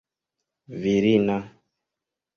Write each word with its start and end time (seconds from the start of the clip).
virina 0.81 1.37